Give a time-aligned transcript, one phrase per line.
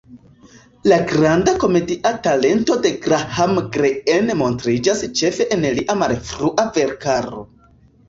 [0.91, 7.49] La granda komedia talento de Graham Greene montriĝas ĉefe en lia malfrua verkaro.